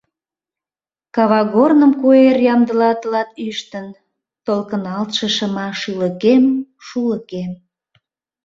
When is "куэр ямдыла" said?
2.01-2.89